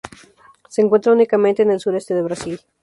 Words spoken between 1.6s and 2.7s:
en el sureste de Brasil.